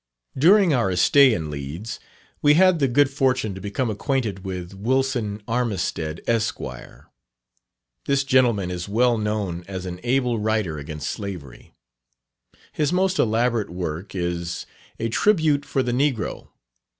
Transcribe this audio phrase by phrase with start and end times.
[0.35, 1.99] During our stay in Leeds,
[2.41, 6.57] we had the good fortune to become acquainted with Wilson Armistead, Esq.
[8.07, 11.75] This gentleman is well known as an able writer against Slavery.
[12.71, 14.65] His most elaborate work is
[14.99, 16.47] "A Tribute for the Negro."